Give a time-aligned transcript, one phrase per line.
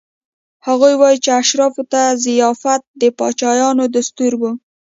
[0.67, 4.41] هغه وايي چې اشرافو ته ضیافت د پاچایانو دستور و.